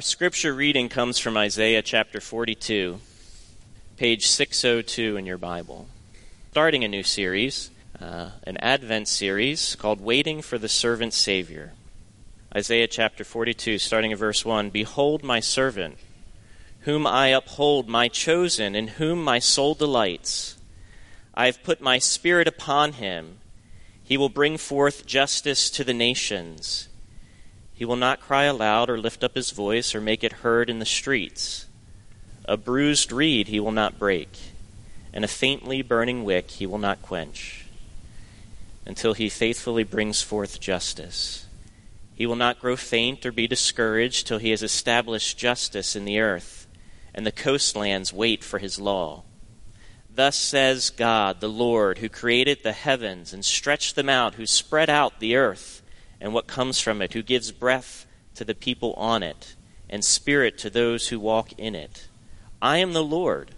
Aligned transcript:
Our 0.00 0.02
scripture 0.02 0.54
reading 0.54 0.88
comes 0.88 1.18
from 1.18 1.36
Isaiah 1.36 1.82
chapter 1.82 2.22
42, 2.22 3.00
page 3.98 4.28
602 4.28 5.18
in 5.18 5.26
your 5.26 5.36
Bible. 5.36 5.88
Starting 6.52 6.84
a 6.84 6.88
new 6.88 7.02
series, 7.02 7.70
uh, 8.00 8.30
an 8.44 8.56
Advent 8.56 9.08
series 9.08 9.76
called 9.76 10.00
Waiting 10.00 10.40
for 10.40 10.56
the 10.56 10.70
Servant 10.70 11.12
Savior. 11.12 11.74
Isaiah 12.56 12.86
chapter 12.86 13.24
42, 13.24 13.76
starting 13.76 14.10
at 14.10 14.18
verse 14.18 14.42
1 14.42 14.70
Behold 14.70 15.22
my 15.22 15.38
servant, 15.38 15.98
whom 16.84 17.06
I 17.06 17.26
uphold, 17.26 17.86
my 17.86 18.08
chosen, 18.08 18.74
in 18.74 18.88
whom 18.88 19.22
my 19.22 19.38
soul 19.38 19.74
delights. 19.74 20.56
I 21.34 21.44
have 21.44 21.62
put 21.62 21.82
my 21.82 21.98
spirit 21.98 22.48
upon 22.48 22.94
him. 22.94 23.36
He 24.02 24.16
will 24.16 24.30
bring 24.30 24.56
forth 24.56 25.04
justice 25.04 25.68
to 25.68 25.84
the 25.84 25.92
nations. 25.92 26.88
He 27.80 27.86
will 27.86 27.96
not 27.96 28.20
cry 28.20 28.44
aloud 28.44 28.90
or 28.90 28.98
lift 28.98 29.24
up 29.24 29.34
his 29.34 29.52
voice 29.52 29.94
or 29.94 30.02
make 30.02 30.22
it 30.22 30.44
heard 30.44 30.68
in 30.68 30.80
the 30.80 30.84
streets. 30.84 31.64
A 32.44 32.58
bruised 32.58 33.10
reed 33.10 33.48
he 33.48 33.58
will 33.58 33.72
not 33.72 33.98
break, 33.98 34.28
and 35.14 35.24
a 35.24 35.28
faintly 35.28 35.80
burning 35.80 36.22
wick 36.22 36.50
he 36.50 36.66
will 36.66 36.76
not 36.76 37.00
quench, 37.00 37.64
until 38.84 39.14
he 39.14 39.30
faithfully 39.30 39.82
brings 39.82 40.20
forth 40.20 40.60
justice. 40.60 41.46
He 42.14 42.26
will 42.26 42.36
not 42.36 42.60
grow 42.60 42.76
faint 42.76 43.24
or 43.24 43.32
be 43.32 43.46
discouraged 43.46 44.26
till 44.26 44.36
he 44.36 44.50
has 44.50 44.62
established 44.62 45.38
justice 45.38 45.96
in 45.96 46.04
the 46.04 46.20
earth, 46.20 46.66
and 47.14 47.24
the 47.24 47.32
coastlands 47.32 48.12
wait 48.12 48.44
for 48.44 48.58
his 48.58 48.78
law. 48.78 49.22
Thus 50.14 50.36
says 50.36 50.90
God, 50.90 51.40
the 51.40 51.48
Lord, 51.48 51.96
who 51.96 52.10
created 52.10 52.62
the 52.62 52.72
heavens 52.72 53.32
and 53.32 53.42
stretched 53.42 53.96
them 53.96 54.10
out, 54.10 54.34
who 54.34 54.44
spread 54.44 54.90
out 54.90 55.18
the 55.18 55.34
earth 55.34 55.80
and 56.20 56.34
what 56.34 56.46
comes 56.46 56.80
from 56.80 57.00
it, 57.00 57.12
who 57.12 57.22
gives 57.22 57.52
breath 57.52 58.06
to 58.34 58.44
the 58.44 58.54
people 58.54 58.94
on 58.94 59.22
it, 59.22 59.56
and 59.88 60.04
spirit 60.04 60.58
to 60.58 60.70
those 60.70 61.08
who 61.08 61.18
walk 61.18 61.52
in 61.58 61.74
it. 61.74 62.08
I 62.62 62.78
am 62.78 62.92
the 62.92 63.04
Lord. 63.04 63.52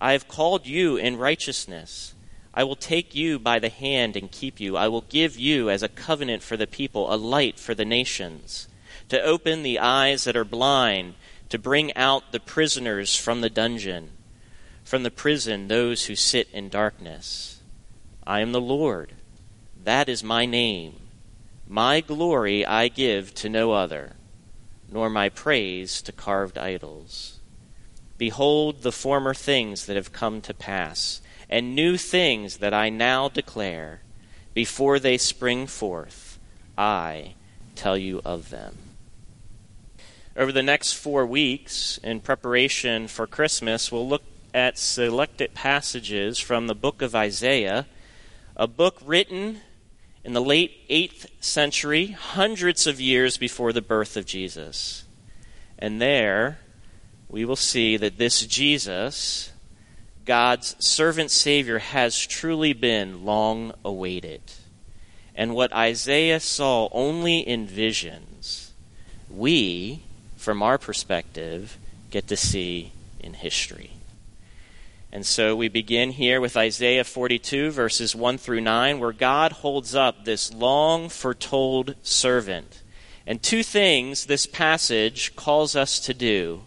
I 0.00 0.12
have 0.12 0.28
called 0.28 0.66
you 0.66 0.96
in 0.96 1.16
righteousness. 1.16 2.14
I 2.54 2.64
will 2.64 2.76
take 2.76 3.14
you 3.14 3.38
by 3.38 3.58
the 3.58 3.68
hand 3.68 4.16
and 4.16 4.30
keep 4.30 4.60
you. 4.60 4.76
I 4.76 4.88
will 4.88 5.02
give 5.02 5.38
you 5.38 5.70
as 5.70 5.82
a 5.82 5.88
covenant 5.88 6.42
for 6.42 6.56
the 6.56 6.66
people, 6.66 7.12
a 7.12 7.16
light 7.16 7.58
for 7.58 7.74
the 7.74 7.84
nations, 7.84 8.68
to 9.08 9.22
open 9.22 9.62
the 9.62 9.78
eyes 9.78 10.24
that 10.24 10.36
are 10.36 10.44
blind, 10.44 11.14
to 11.48 11.58
bring 11.58 11.94
out 11.94 12.32
the 12.32 12.40
prisoners 12.40 13.16
from 13.16 13.40
the 13.40 13.50
dungeon, 13.50 14.10
from 14.84 15.02
the 15.02 15.10
prison 15.10 15.68
those 15.68 16.06
who 16.06 16.14
sit 16.14 16.48
in 16.52 16.68
darkness. 16.68 17.60
I 18.26 18.40
am 18.40 18.52
the 18.52 18.60
Lord. 18.60 19.12
That 19.84 20.08
is 20.08 20.22
my 20.22 20.46
name. 20.46 20.96
My 21.70 22.00
glory 22.00 22.64
I 22.64 22.88
give 22.88 23.34
to 23.34 23.50
no 23.50 23.72
other, 23.72 24.16
nor 24.90 25.10
my 25.10 25.28
praise 25.28 26.00
to 26.02 26.12
carved 26.12 26.56
idols. 26.56 27.40
Behold 28.16 28.80
the 28.80 28.90
former 28.90 29.34
things 29.34 29.84
that 29.84 29.94
have 29.94 30.10
come 30.10 30.40
to 30.40 30.54
pass, 30.54 31.20
and 31.50 31.74
new 31.74 31.98
things 31.98 32.56
that 32.56 32.72
I 32.72 32.88
now 32.88 33.28
declare. 33.28 34.00
Before 34.54 34.98
they 34.98 35.18
spring 35.18 35.66
forth, 35.66 36.38
I 36.78 37.34
tell 37.76 37.98
you 37.98 38.22
of 38.24 38.48
them. 38.48 38.78
Over 40.34 40.52
the 40.52 40.62
next 40.62 40.94
four 40.94 41.26
weeks, 41.26 42.00
in 42.02 42.20
preparation 42.20 43.08
for 43.08 43.26
Christmas, 43.26 43.92
we'll 43.92 44.08
look 44.08 44.22
at 44.54 44.78
selected 44.78 45.52
passages 45.52 46.38
from 46.38 46.66
the 46.66 46.74
book 46.74 47.02
of 47.02 47.14
Isaiah, 47.14 47.86
a 48.56 48.66
book 48.66 48.96
written 49.04 49.60
in 50.28 50.34
the 50.34 50.42
late 50.42 50.86
8th 50.90 51.24
century, 51.40 52.08
hundreds 52.08 52.86
of 52.86 53.00
years 53.00 53.38
before 53.38 53.72
the 53.72 53.80
birth 53.80 54.14
of 54.14 54.26
Jesus. 54.26 55.04
And 55.78 56.02
there 56.02 56.58
we 57.30 57.46
will 57.46 57.56
see 57.56 57.96
that 57.96 58.18
this 58.18 58.44
Jesus, 58.44 59.50
God's 60.26 60.76
servant 60.84 61.30
Savior, 61.30 61.78
has 61.78 62.26
truly 62.26 62.74
been 62.74 63.24
long 63.24 63.72
awaited. 63.82 64.42
And 65.34 65.54
what 65.54 65.72
Isaiah 65.72 66.40
saw 66.40 66.90
only 66.92 67.38
in 67.38 67.66
visions, 67.66 68.74
we, 69.30 70.02
from 70.36 70.62
our 70.62 70.76
perspective, 70.76 71.78
get 72.10 72.28
to 72.28 72.36
see 72.36 72.92
in 73.18 73.32
history. 73.32 73.92
And 75.10 75.24
so 75.24 75.56
we 75.56 75.68
begin 75.68 76.10
here 76.10 76.40
with 76.40 76.56
Isaiah 76.56 77.04
42, 77.04 77.70
verses 77.70 78.14
1 78.14 78.36
through 78.36 78.60
9, 78.60 78.98
where 78.98 79.12
God 79.12 79.52
holds 79.52 79.94
up 79.94 80.24
this 80.24 80.52
long 80.52 81.08
foretold 81.08 81.94
servant. 82.02 82.82
And 83.26 83.42
two 83.42 83.62
things 83.62 84.26
this 84.26 84.46
passage 84.46 85.34
calls 85.34 85.74
us 85.74 85.98
to 86.00 86.14
do 86.14 86.62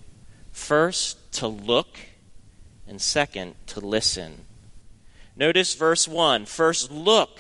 first, 0.52 1.32
to 1.34 1.48
look, 1.48 2.00
and 2.88 3.00
second, 3.00 3.56
to 3.68 3.80
listen. 3.80 4.46
Notice 5.36 5.76
verse 5.76 6.08
1 6.08 6.46
First, 6.46 6.92
look, 6.92 7.40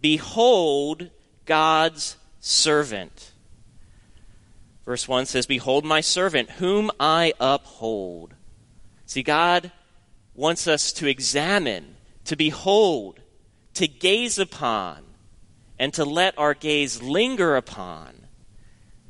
behold 0.00 1.10
God's 1.44 2.16
servant. 2.40 3.32
Verse 4.86 5.06
1 5.08 5.26
says, 5.26 5.46
Behold 5.46 5.84
my 5.84 6.00
servant, 6.00 6.52
whom 6.52 6.90
I 6.98 7.32
uphold. 7.40 8.34
See, 9.04 9.22
God 9.22 9.72
wants 10.36 10.68
us 10.68 10.92
to 10.92 11.08
examine, 11.08 11.96
to 12.24 12.36
behold, 12.36 13.20
to 13.74 13.88
gaze 13.88 14.38
upon, 14.38 15.02
and 15.78 15.92
to 15.94 16.04
let 16.04 16.38
our 16.38 16.54
gaze 16.54 17.02
linger 17.02 17.56
upon 17.56 18.26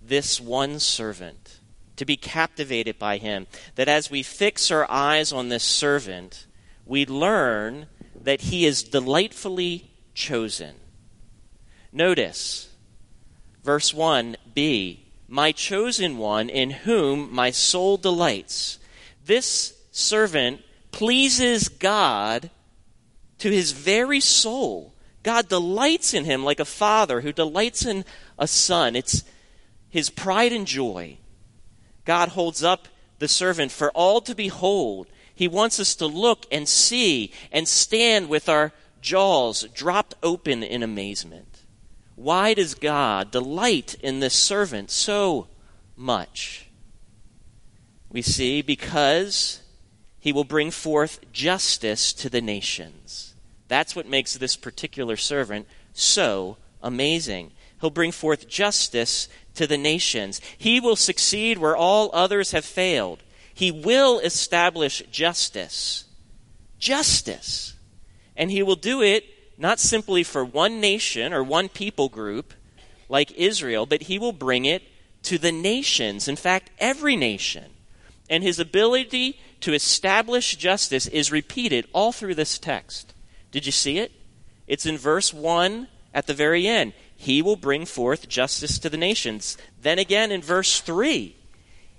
this 0.01 0.41
one 0.41 0.79
servant, 0.79 1.61
to 1.97 2.05
be 2.05 2.17
captivated 2.17 2.99
by 2.99 3.19
him. 3.19 3.47
That 3.75 3.89
as 3.89 4.11
we 4.11 4.23
fix 4.23 4.71
our 4.71 4.91
eyes 4.91 5.33
on 5.33 5.49
this 5.49 5.65
servant, 5.65 6.47
we 6.85 7.05
learn 7.05 7.87
that 8.21 8.43
he 8.43 8.65
is 8.65 8.83
delightfully 8.83 9.91
chosen. 10.15 10.77
Notice 11.93 12.71
verse 13.65 13.93
1b 13.93 14.99
My 15.29 15.53
chosen 15.53 16.19
one 16.19 16.49
in 16.49 16.71
whom 16.71 17.35
my 17.35 17.51
soul 17.51 17.97
delights. 17.97 18.79
This 19.25 19.75
servant 19.91 20.61
pleases 20.97 21.69
God 21.69 22.49
to 23.37 23.51
his 23.51 23.73
very 23.73 24.19
soul. 24.19 24.95
God 25.23 25.47
delights 25.47 26.15
in 26.15 26.25
him 26.25 26.43
like 26.43 26.59
a 26.59 26.65
father 26.65 27.21
who 27.21 27.35
delights 27.35 27.85
in 27.85 28.03
a 28.39 28.47
son. 28.47 28.97
It's 28.97 29.23
his 29.91 30.09
pride 30.09 30.55
and 30.55 30.67
joy. 30.67 31.19
God 32.07 32.31
holds 32.31 32.65
up 32.65 32.89
the 33.19 33.29
servant 33.29 33.73
for 33.73 33.91
all 33.91 34.23
to 34.23 34.35
behold. 34.35 35.09
He 35.35 35.49
wants 35.49 35.79
us 35.79 35.95
to 35.97 36.07
look 36.07 36.47
and 36.51 36.67
see 36.67 37.31
and 37.53 37.69
stand 37.69 38.31
with 38.31 38.49
our 38.49 38.73
jaws 39.03 39.65
dropped 39.75 40.15
open 40.23 40.63
in 40.63 40.83
amazement. 40.83 41.61
Why 42.15 42.55
does 42.55 42.75
God 42.75 43.31
delight 43.31 43.97
in 44.01 44.21
this 44.21 44.33
servant 44.33 44.91
so 44.91 45.49
much? 45.95 46.71
We 48.09 48.23
see 48.23 48.63
because 48.63 49.61
he 50.27 50.33
will 50.33 50.43
bring 50.43 50.73
forth 50.73 51.21
justice 51.33 52.13
to 52.13 52.29
the 52.29 52.41
nations. 52.41 53.37
That's 53.69 53.95
what 53.95 54.09
makes 54.09 54.35
this 54.35 54.57
particular 54.57 55.17
servant 55.17 55.69
so 55.93 56.57
amazing. 56.83 57.53
He'll 57.81 57.91
bring 57.91 58.11
forth 58.11 58.49
justice 58.49 59.29
to 59.55 59.69
the 59.69 59.79
nations. 59.79 60.41
He 60.59 60.81
will 60.81 60.97
succeed 60.97 61.59
where 61.59 61.77
all 61.77 62.11
others 62.13 62.51
have 62.51 62.65
failed. 62.65 63.23
He 63.55 63.71
will 63.71 64.19
establish 64.19 65.01
justice. 65.13 66.07
Justice. 66.81 67.75
And 68.37 68.51
he 68.51 68.65
will 68.65 68.75
do 68.75 69.03
it 69.03 69.27
not 69.57 69.79
simply 69.79 70.25
for 70.25 70.45
one 70.45 70.81
nation 70.81 71.33
or 71.33 71.45
one 71.45 71.69
people 71.69 72.09
group 72.09 72.53
like 73.09 73.31
Israel, 73.37 73.87
but 73.87 74.03
he 74.03 74.19
will 74.19 74.33
bring 74.33 74.65
it 74.65 74.83
to 75.23 75.39
the 75.39 75.53
nations. 75.53 76.27
In 76.27 76.35
fact, 76.35 76.71
every 76.81 77.15
nation. 77.15 77.67
And 78.29 78.43
his 78.43 78.59
ability 78.59 79.39
to 79.61 79.73
establish 79.73 80.57
justice 80.57 81.07
is 81.07 81.33
repeated 81.33 81.87
all 81.93 82.13
through 82.13 82.35
this 82.35 82.59
text. 82.59 83.15
Did 83.51 83.67
you 83.67 83.73
see 83.73 83.99
it? 83.99 84.13
It's 84.67 84.87
in 84.87 84.99
verse 84.99 85.33
1 85.33 85.89
at 86.13 86.27
the 86.27 86.35
very 86.35 86.67
end. 86.67 86.93
He 87.17 87.41
will 87.41 87.57
bring 87.57 87.87
forth 87.87 88.29
justice 88.29 88.79
to 88.79 88.91
the 88.91 88.97
nations. 88.97 89.57
Then 89.81 89.99
again 89.99 90.31
in 90.31 90.43
verse 90.43 90.81
3, 90.81 91.35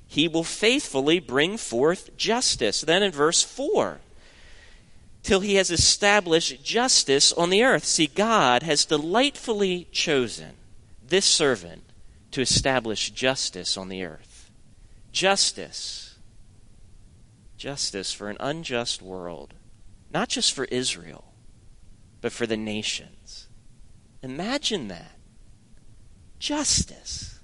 he 0.07 0.27
will 0.27 0.43
faithfully 0.43 1.19
bring 1.19 1.57
forth 1.57 2.15
justice. 2.17 2.81
Then 2.81 3.03
in 3.03 3.11
verse 3.11 3.43
4, 3.43 3.99
till 5.23 5.39
he 5.41 5.55
has 5.55 5.69
established 5.69 6.63
justice 6.63 7.33
on 7.33 7.49
the 7.49 7.63
earth. 7.63 7.83
See, 7.83 8.07
God 8.07 8.63
has 8.63 8.85
delightfully 8.85 9.87
chosen 9.91 10.53
this 11.05 11.25
servant 11.25 11.83
to 12.31 12.41
establish 12.41 13.09
justice 13.09 13.77
on 13.77 13.89
the 13.89 14.03
earth. 14.03 14.49
Justice. 15.11 16.06
Justice 17.57 18.13
for 18.13 18.29
an 18.29 18.37
unjust 18.39 19.01
world. 19.01 19.55
Not 20.13 20.29
just 20.29 20.53
for 20.53 20.65
Israel, 20.65 21.33
but 22.21 22.31
for 22.31 22.45
the 22.45 22.57
nations. 22.57 23.47
Imagine 24.21 24.87
that. 24.87 25.17
Justice. 26.39 27.39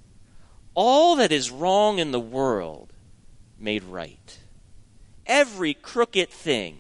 All 0.75 1.15
that 1.15 1.31
is 1.31 1.51
wrong 1.51 1.99
in 1.99 2.11
the 2.11 2.19
world 2.19 2.93
made 3.59 3.83
right. 3.83 4.39
Every 5.25 5.73
crooked 5.73 6.29
thing 6.29 6.77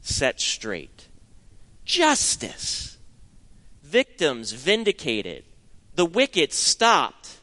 set 0.00 0.40
straight. 0.40 1.08
Justice. 1.84 2.98
Victims 3.82 4.52
vindicated. 4.52 5.44
The 5.94 6.06
wicked 6.06 6.52
stopped. 6.52 7.38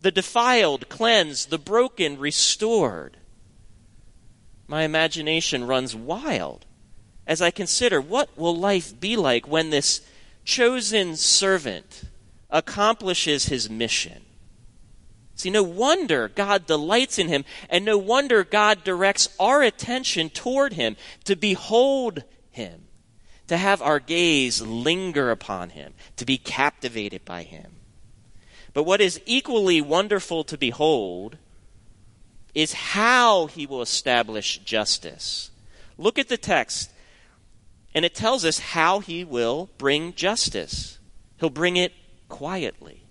The 0.00 0.10
defiled 0.10 0.88
cleansed. 0.88 1.50
The 1.50 1.58
broken 1.58 2.18
restored. 2.18 3.16
My 4.66 4.82
imagination 4.82 5.66
runs 5.66 5.94
wild 5.94 6.66
as 7.26 7.40
I 7.40 7.50
consider 7.50 8.00
what 8.00 8.36
will 8.36 8.56
life 8.56 8.98
be 8.98 9.16
like 9.16 9.46
when 9.46 9.70
this 9.70 10.00
chosen 10.44 11.16
servant 11.16 12.04
accomplishes 12.50 13.46
his 13.46 13.70
mission. 13.70 14.24
See, 15.34 15.50
no 15.50 15.62
wonder 15.62 16.28
God 16.28 16.66
delights 16.66 17.18
in 17.18 17.28
him, 17.28 17.44
and 17.68 17.84
no 17.84 17.96
wonder 17.96 18.44
God 18.44 18.84
directs 18.84 19.28
our 19.40 19.62
attention 19.62 20.30
toward 20.30 20.74
him 20.74 20.96
to 21.24 21.34
behold 21.34 22.24
him, 22.50 22.84
to 23.48 23.56
have 23.56 23.80
our 23.82 23.98
gaze 23.98 24.60
linger 24.60 25.30
upon 25.30 25.70
him, 25.70 25.94
to 26.16 26.24
be 26.24 26.38
captivated 26.38 27.24
by 27.24 27.42
him. 27.42 27.72
But 28.74 28.84
what 28.84 29.00
is 29.00 29.20
equally 29.26 29.80
wonderful 29.80 30.44
to 30.44 30.58
behold 30.58 31.38
is 32.54 32.72
how 32.72 33.46
he 33.46 33.66
will 33.66 33.82
establish 33.82 34.58
justice. 34.58 35.50
Look 35.96 36.18
at 36.18 36.28
the 36.28 36.36
text, 36.36 36.90
and 37.94 38.04
it 38.04 38.14
tells 38.14 38.44
us 38.44 38.58
how 38.58 39.00
he 39.00 39.24
will 39.24 39.70
bring 39.78 40.14
justice. 40.14 40.98
He'll 41.38 41.50
bring 41.50 41.76
it 41.76 41.92
quietly, 42.28 43.04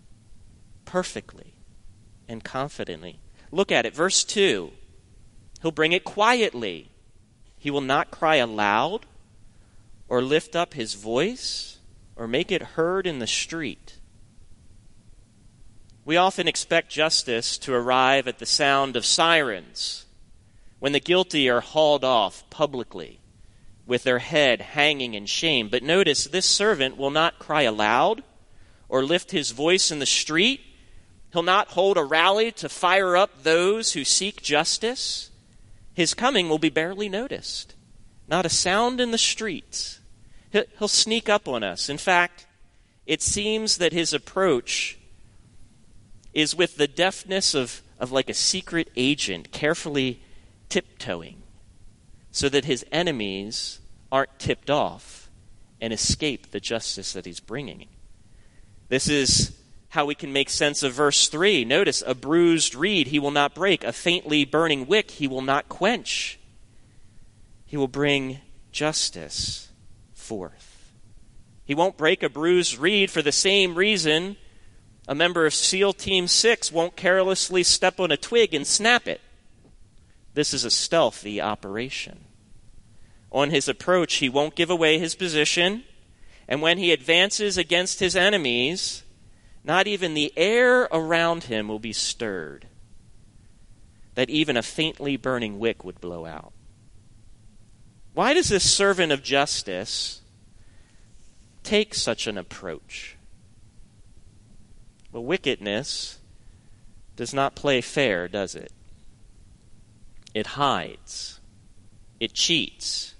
perfectly 0.85 1.53
and 2.27 2.43
confidently. 2.43 3.19
Look 3.51 3.71
at 3.71 3.85
it, 3.85 3.95
verse 3.95 4.23
2. 4.23 4.71
He'll 5.61 5.71
bring 5.71 5.91
it 5.91 6.03
quietly. 6.03 6.89
He 7.57 7.69
will 7.69 7.81
not 7.81 8.11
cry 8.11 8.38
aloud 8.38 9.05
or 10.07 10.21
lift 10.21 10.55
up 10.55 10.73
his 10.73 10.95
voice 10.95 11.77
or 12.15 12.27
make 12.27 12.51
it 12.51 12.61
heard 12.61 13.05
in 13.05 13.19
the 13.19 13.27
street. 13.27 13.97
We 16.03 16.18
often 16.18 16.48
expect 16.48 16.89
justice 16.89 17.57
to 17.59 17.74
arrive 17.74 18.27
at 18.27 18.39
the 18.39 18.45
sound 18.45 18.95
of 18.95 19.06
sirens 19.06 20.06
when 20.80 20.92
the 20.92 21.00
guilty 21.00 21.50
are 21.50 21.62
hauled 21.62 22.03
off 22.03 22.50
publicly 22.50 23.19
with 23.86 24.03
their 24.03 24.19
head 24.19 24.62
hanging 24.62 25.13
in 25.13 25.25
shame. 25.25 25.69
But 25.69 25.83
notice 25.83 26.25
this 26.25 26.45
servant 26.45 26.98
will 26.98 27.12
not 27.12 27.39
cry 27.39 27.63
aloud 27.63 28.24
or 28.89 29.03
lift 29.03 29.31
his 29.31 29.51
voice 29.51 29.92
in 29.92 30.00
the 30.00 30.06
street 30.06 30.62
He'll 31.31 31.44
not 31.44 31.69
hold 31.69 31.98
a 31.98 32.03
rally 32.03 32.51
to 32.53 32.68
fire 32.68 33.15
up 33.15 33.44
those 33.44 33.94
who 33.94 34.03
seek 34.03 34.42
justice. 34.42 35.31
His 35.94 36.13
coming 36.13 36.50
will 36.50 36.57
be 36.57 36.69
barely 36.69 37.07
noticed. 37.07 37.75
Not 38.27 38.45
a 38.45 38.50
sound 38.50 39.00
in 39.00 39.12
the 39.12 39.18
streets. 39.18 40.00
He'll 40.51 40.88
sneak 40.89 41.30
up 41.30 41.48
on 41.48 41.63
us. 41.63 41.88
In 41.89 41.98
fact, 41.98 42.45
it 43.06 43.21
seems 43.21 43.77
that 43.77 43.94
his 43.94 44.13
approach 44.13 44.98
is 46.33 46.56
with 46.56 46.78
the 46.78 46.88
deftness 46.88 47.54
of, 47.54 47.81
of 48.00 48.12
like 48.12 48.30
a 48.30 48.33
secret 48.33 48.89
agent, 48.95 49.51
carefully 49.51 50.22
tiptoeing, 50.69 51.44
so 52.31 52.48
that 52.50 52.66
his 52.66 52.86
enemies 52.92 53.80
aren't 54.12 54.39
tipped 54.39 54.69
off 54.69 55.30
and 55.80 55.92
escape 55.92 56.51
the 56.51 56.60
justice 56.60 57.13
that 57.13 57.25
he's 57.25 57.39
bringing. 57.39 57.88
This 58.88 59.10
is 59.10 59.57
how 59.89 60.06
we 60.06 60.16
can 60.16 60.31
make 60.31 60.50
sense 60.50 60.83
of 60.83 60.94
verse 60.94 61.28
3. 61.28 61.66
Notice, 61.66 62.01
a 62.06 62.16
bruised 62.16 62.75
reed 62.75 63.07
he 63.07 63.19
will 63.19 63.31
not 63.31 63.54
break, 63.54 63.84
a 63.84 63.92
faintly 63.92 64.45
burning 64.45 64.88
wick 64.88 65.12
he 65.12 65.27
will 65.27 65.42
not 65.42 65.68
quench. 65.68 66.39
He 67.66 67.75
will 67.75 67.89
bring 67.89 68.39
justice 68.72 69.69
forth. 70.13 70.92
He 71.66 71.75
won't 71.75 71.98
break 71.98 72.24
a 72.24 72.30
bruised 72.30 72.77
reed 72.77 73.12
for 73.12 73.22
the 73.22 73.31
same 73.31 73.75
reason 73.75 74.38
a 75.07 75.15
member 75.15 75.45
of 75.45 75.53
SEAL 75.53 75.94
Team 75.94 76.27
6 76.27 76.71
won't 76.71 76.95
carelessly 76.95 77.63
step 77.63 78.00
on 78.00 78.12
a 78.12 78.18
twig 78.18 78.53
and 78.53 78.65
snap 78.65 79.07
it. 79.07 79.21
This 80.33 80.53
is 80.53 80.63
a 80.63 80.71
stealthy 80.71 81.42
operation. 81.42 82.25
On 83.31 83.50
his 83.50 83.68
approach, 83.68 84.15
he 84.15 84.30
won't 84.30 84.56
give 84.56 84.69
away 84.69 85.00
his 85.00 85.15
position, 85.15 85.83
and 86.48 86.62
when 86.62 86.77
he 86.77 86.92
advances 86.92 87.57
against 87.57 88.00
his 88.00 88.15
enemies, 88.15 89.03
not 89.63 89.88
even 89.88 90.13
the 90.13 90.33
air 90.36 90.83
around 90.92 91.45
him 91.45 91.68
will 91.68 91.80
be 91.80 91.94
stirred, 91.94 92.68
that 94.15 94.30
even 94.30 94.57
a 94.57 94.63
faintly 94.63 95.18
burning 95.18 95.59
wick 95.59 95.83
would 95.83 96.01
blow 96.01 96.25
out. 96.25 96.53
Why 98.13 98.33
does 98.33 98.50
this 98.50 98.69
servant 98.69 99.12
of 99.12 99.24
justice 99.24 100.21
take 101.63 101.95
such 101.95 102.27
an 102.27 102.38
approach? 102.38 103.18
Well, 105.12 105.24
wickedness 105.24 106.19
does 107.16 107.34
not 107.34 107.56
play 107.56 107.81
fair, 107.81 108.28
does 108.28 108.56
it? 108.56 108.72
It 110.34 110.48
hides, 110.48 111.39
it 112.20 112.34
cheats, 112.34 113.15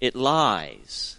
it 0.00 0.16
lies. 0.16 1.16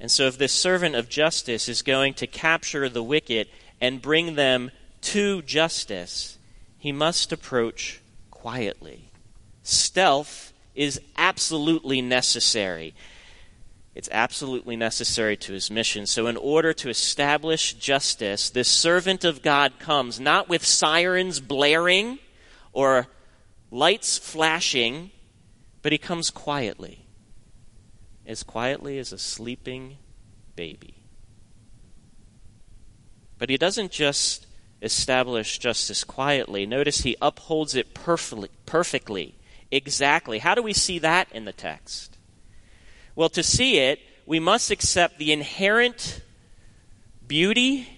And 0.00 0.10
so, 0.10 0.26
if 0.26 0.38
this 0.38 0.52
servant 0.52 0.94
of 0.94 1.08
justice 1.08 1.68
is 1.68 1.82
going 1.82 2.14
to 2.14 2.26
capture 2.26 2.88
the 2.88 3.02
wicked 3.02 3.48
and 3.80 4.02
bring 4.02 4.34
them 4.34 4.70
to 5.00 5.42
justice, 5.42 6.38
he 6.78 6.92
must 6.92 7.32
approach 7.32 8.00
quietly. 8.30 9.08
Stealth 9.62 10.52
is 10.74 11.00
absolutely 11.16 12.00
necessary. 12.00 12.94
It's 13.98 14.08
absolutely 14.12 14.76
necessary 14.76 15.36
to 15.38 15.54
his 15.54 15.72
mission. 15.72 16.06
So, 16.06 16.28
in 16.28 16.36
order 16.36 16.72
to 16.72 16.88
establish 16.88 17.74
justice, 17.74 18.48
this 18.48 18.68
servant 18.68 19.24
of 19.24 19.42
God 19.42 19.80
comes 19.80 20.20
not 20.20 20.48
with 20.48 20.64
sirens 20.64 21.40
blaring 21.40 22.20
or 22.72 23.08
lights 23.72 24.16
flashing, 24.16 25.10
but 25.82 25.90
he 25.90 25.98
comes 25.98 26.30
quietly, 26.30 27.06
as 28.24 28.44
quietly 28.44 29.00
as 29.00 29.12
a 29.12 29.18
sleeping 29.18 29.96
baby. 30.54 31.02
But 33.36 33.50
he 33.50 33.56
doesn't 33.56 33.90
just 33.90 34.46
establish 34.80 35.58
justice 35.58 36.04
quietly. 36.04 36.66
Notice 36.66 37.00
he 37.00 37.16
upholds 37.20 37.74
it 37.74 37.94
perfectly, 37.94 38.50
perfectly, 38.64 39.34
exactly. 39.72 40.38
How 40.38 40.54
do 40.54 40.62
we 40.62 40.72
see 40.72 41.00
that 41.00 41.26
in 41.32 41.46
the 41.46 41.52
text? 41.52 42.17
Well, 43.18 43.30
to 43.30 43.42
see 43.42 43.78
it, 43.78 43.98
we 44.26 44.38
must 44.38 44.70
accept 44.70 45.18
the 45.18 45.32
inherent 45.32 46.22
beauty 47.26 47.88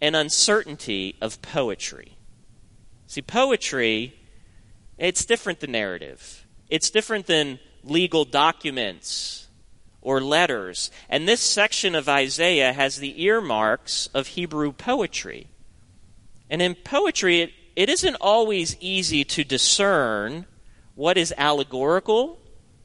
and 0.00 0.14
uncertainty 0.14 1.16
of 1.20 1.42
poetry. 1.42 2.16
See, 3.08 3.20
poetry, 3.20 4.14
it's 4.96 5.24
different 5.24 5.58
than 5.58 5.72
narrative. 5.72 6.46
It's 6.70 6.90
different 6.90 7.26
than 7.26 7.58
legal 7.82 8.24
documents 8.24 9.48
or 10.00 10.20
letters. 10.20 10.92
And 11.08 11.26
this 11.26 11.40
section 11.40 11.96
of 11.96 12.08
Isaiah 12.08 12.72
has 12.72 12.98
the 12.98 13.20
earmarks 13.24 14.08
of 14.14 14.28
Hebrew 14.28 14.70
poetry. 14.70 15.48
And 16.48 16.62
in 16.62 16.76
poetry, 16.76 17.40
it, 17.40 17.50
it 17.74 17.88
isn't 17.88 18.16
always 18.20 18.76
easy 18.78 19.24
to 19.24 19.42
discern 19.42 20.46
what 20.94 21.18
is 21.18 21.34
allegorical 21.36 22.38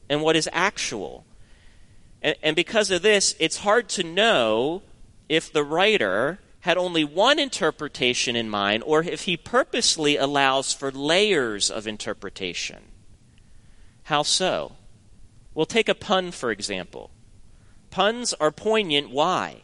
and 0.08 0.22
what 0.22 0.34
is 0.34 0.48
actual. 0.52 1.24
And, 2.24 2.36
and 2.42 2.56
because 2.56 2.90
of 2.90 3.02
this, 3.02 3.36
it's 3.38 3.58
hard 3.58 3.88
to 3.90 4.02
know 4.02 4.82
if 5.28 5.52
the 5.52 5.62
writer 5.62 6.40
had 6.60 6.78
only 6.78 7.04
one 7.04 7.38
interpretation 7.38 8.34
in 8.34 8.48
mind 8.48 8.82
or 8.86 9.04
if 9.04 9.22
he 9.22 9.36
purposely 9.36 10.16
allows 10.16 10.72
for 10.72 10.90
layers 10.90 11.70
of 11.70 11.86
interpretation. 11.86 12.78
How 14.04 14.22
so? 14.22 14.72
We'll 15.54 15.66
take 15.66 15.90
a 15.90 15.94
pun, 15.94 16.30
for 16.30 16.50
example. 16.50 17.10
Puns 17.90 18.32
are 18.34 18.50
poignant. 18.50 19.10
Why? 19.10 19.62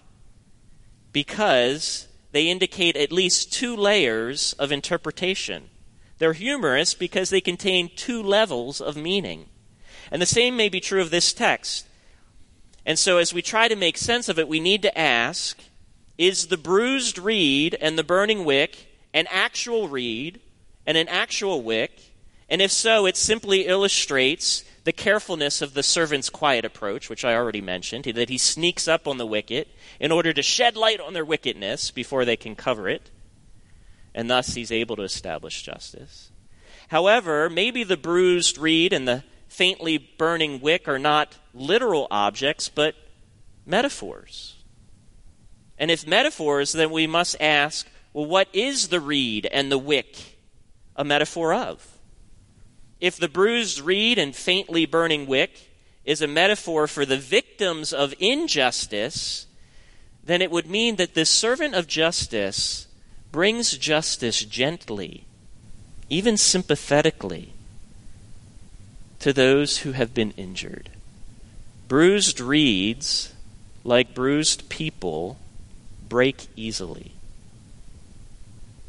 Because 1.13 2.07
they 2.33 2.49
indicate 2.49 2.97
at 2.97 3.11
least 3.11 3.53
two 3.53 3.75
layers 3.75 4.53
of 4.53 4.71
interpretation. 4.71 5.71
They're 6.19 6.35
humorous 6.35 6.93
because 6.93 7.31
they 7.31 7.41
contain 7.41 7.91
two 7.97 8.23
levels 8.23 8.81
of 8.81 8.97
meaning. 8.97 9.47
And 10.11 10.21
the 10.21 10.27
same 10.27 10.57
may 10.57 10.69
be 10.69 10.81
true 10.81 11.01
of 11.01 11.11
this 11.11 11.33
text. 11.33 11.87
And 12.87 12.99
so, 12.99 13.19
as 13.19 13.35
we 13.35 13.43
try 13.43 13.69
to 13.69 13.77
make 13.77 13.99
sense 13.99 14.29
of 14.29 14.39
it, 14.39 14.49
we 14.49 14.61
need 14.61 14.83
to 14.83 14.99
ask 14.99 15.59
is 16.19 16.49
the 16.49 16.59
bruised 16.59 17.19
reed 17.19 17.77
and 17.81 17.99
the 17.99 18.05
burning 18.05 18.45
wick 18.45 18.89
an 19.15 19.27
actual 19.31 19.89
reed 19.89 20.41
and 20.87 20.97
an 20.97 21.09
actual 21.09 21.63
wick? 21.63 22.13
And 22.49 22.61
if 22.61 22.71
so, 22.73 23.07
it 23.07 23.17
simply 23.17 23.67
illustrates 23.67 24.65
the 24.85 24.93
carefulness 24.93 25.63
of 25.63 25.75
the 25.75 25.83
servant's 25.83 26.31
quiet 26.31 26.65
approach, 26.65 27.09
which 27.09 27.25
I 27.25 27.35
already 27.35 27.61
mentioned, 27.61 28.05
that 28.05 28.29
he 28.29 28.39
sneaks 28.39 28.89
up 28.89 29.07
on 29.07 29.19
the 29.19 29.27
wicked 29.27 29.69
in 30.01 30.11
order 30.11 30.33
to 30.33 30.43
shed 30.43 30.77
light 30.77 31.01
on 31.01 31.13
their 31.13 31.25
wickedness 31.25 31.91
before 31.91 32.25
they 32.25 32.37
can 32.37 32.57
cover 32.57 32.89
it, 32.89 33.11
and 34.15 34.29
thus 34.29 34.55
he's 34.55 34.73
able 34.73 34.97
to 34.97 35.03
establish 35.03 35.63
justice. 35.63 36.31
However, 36.89 37.49
maybe 37.49 37.85
the 37.85 37.97
bruised 37.97 38.59
reed 38.59 38.93
and 38.93 39.07
the 39.07 39.23
faintly 39.51 39.99
burning 39.99 40.61
wick 40.61 40.89
are 40.89 40.99
not 40.99 41.37
literal 41.53 42.07
objects, 42.11 42.71
but 42.71 42.95
metaphors. 43.67 44.57
And 45.77 45.91
if 45.91 46.07
metaphors, 46.07 46.73
then 46.73 46.91
we 46.91 47.07
must 47.07 47.37
ask 47.41 47.87
well, 48.13 48.27
what 48.27 48.49
is 48.53 48.89
the 48.89 49.01
reed 49.01 49.47
and 49.47 49.71
the 49.71 49.79
wick 49.79 50.39
a 50.97 51.05
metaphor 51.05 51.53
of? 51.53 51.99
If 53.01 53.17
the 53.17 53.29
bruised 53.29 53.81
reed 53.81 54.19
and 54.19 54.35
faintly 54.35 54.87
burning 54.87 55.27
wick 55.27 55.71
is 56.05 56.23
a 56.23 56.27
metaphor 56.27 56.87
for 56.87 57.05
the 57.05 57.17
victims 57.17 57.93
of 57.93 58.15
injustice, 58.19 59.47
then 60.25 60.43
it 60.43 60.51
would 60.51 60.67
mean 60.67 60.97
that 60.97 61.15
this 61.15 61.31
servant 61.31 61.75
of 61.75 61.87
justice 61.87 62.87
brings 63.33 63.77
justice 63.79 64.45
gently, 64.45 65.27
even 66.09 66.37
sympathetically, 66.37 67.53
to 69.21 69.33
those 69.33 69.79
who 69.79 69.93
have 69.93 70.13
been 70.13 70.33
injured. 70.33 70.91
Bruised 71.89 72.41
reeds, 72.41 73.33
like 73.85 74.15
bruised 74.15 74.69
people, 74.69 75.39
break 76.09 76.47
easily. 76.57 77.13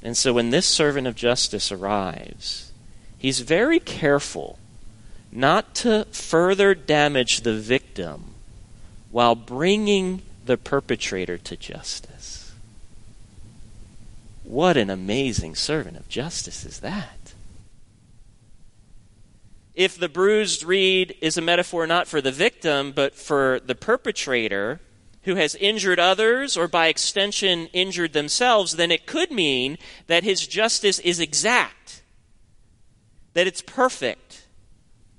And 0.04 0.18
so 0.18 0.34
when 0.34 0.50
this 0.50 0.66
servant 0.66 1.08
of 1.08 1.16
justice 1.16 1.72
arrives, 1.72 2.72
he's 3.18 3.42
very 3.42 3.80
careful 3.80 4.58
not 5.32 5.76
to 5.76 6.06
further 6.12 6.74
damage 6.74 7.42
the 7.42 7.54
victim 7.54 8.34
while 9.12 9.36
bringing 9.36 10.22
the 10.46 10.58
perpetrator 10.58 11.38
to 11.38 11.56
justice. 11.56 12.52
What 14.44 14.76
an 14.76 14.90
amazing 14.90 15.56
servant 15.56 15.98
of 15.98 16.10
justice 16.10 16.66
is 16.66 16.80
that! 16.80 17.21
If 19.82 19.98
the 19.98 20.10
bruised 20.10 20.64
reed 20.64 21.16
is 21.22 21.40
a 21.40 21.42
metaphor 21.42 21.88
not 21.88 22.08
for 22.08 22.22
the 22.22 22.32
victim, 22.32 22.92
but 22.92 23.16
for 23.16 23.60
the 23.66 23.74
perpetrator, 23.74 24.80
who 25.24 25.34
has 25.38 25.56
injured 25.56 25.98
others 25.98 26.56
or 26.56 26.68
by 26.68 26.86
extension 26.86 27.66
injured 27.74 28.14
themselves, 28.14 28.74
then 28.74 28.92
it 28.92 29.08
could 29.08 29.32
mean 29.32 29.80
that 30.06 30.24
his 30.24 30.46
justice 30.46 31.00
is 31.00 31.20
exact, 31.20 32.04
that 33.34 33.48
it's 33.48 33.64
perfect, 33.64 34.46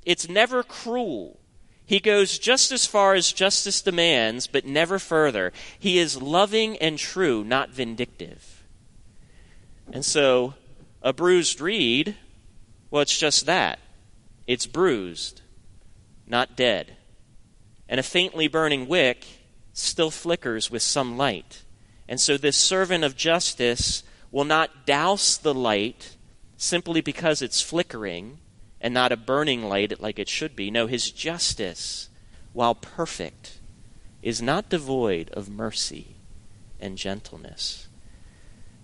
it's 0.05 0.29
never 0.29 0.63
cruel. 0.63 1.41
He 1.85 1.99
goes 1.99 2.39
just 2.39 2.71
as 2.71 2.87
far 2.87 3.15
as 3.15 3.33
justice 3.33 3.83
demands, 3.83 4.47
but 4.47 4.65
never 4.65 5.01
further. 5.01 5.53
He 5.77 5.99
is 5.99 6.23
loving 6.23 6.77
and 6.77 7.01
true, 7.01 7.43
not 7.43 7.71
vindictive. 7.71 8.63
And 9.93 10.05
so, 10.05 10.55
a 11.03 11.13
bruised 11.13 11.61
reed, 11.61 12.15
well, 12.93 13.03
it's 13.03 13.19
just 13.19 13.47
that. 13.47 13.81
It's 14.47 14.67
bruised, 14.67 15.43
not 16.27 16.57
dead. 16.57 16.97
And 17.89 18.01
a 18.01 18.03
faintly 18.03 18.49
burning 18.49 18.89
wick, 18.89 19.27
still 19.73 20.11
flickers 20.11 20.71
with 20.71 20.83
some 20.83 21.17
light. 21.17 21.63
And 22.09 22.21
so 22.21 22.37
this 22.37 22.57
servant 22.57 23.05
of 23.05 23.17
justice 23.17 24.03
will 24.31 24.45
not 24.45 24.87
douse 24.87 25.37
the 25.37 25.55
light 25.55 26.17
simply 26.57 27.01
because 27.01 27.43
it's 27.43 27.61
flickering 27.61 28.39
and 28.81 28.93
not 28.93 29.13
a 29.13 29.17
burning 29.17 29.65
light 29.65 30.01
like 30.01 30.19
it 30.19 30.29
should 30.29 30.57
be. 30.57 30.71
No, 30.71 30.87
his 30.87 31.11
justice, 31.11 32.09
while 32.53 32.75
perfect, 32.75 33.59
is 34.23 34.43
not 34.43 34.69
devoid 34.69 35.31
of 35.31 35.49
mercy 35.49 36.17
and 36.81 36.99
gentleness. 36.99 37.89